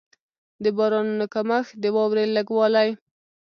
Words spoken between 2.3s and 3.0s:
لږ والی.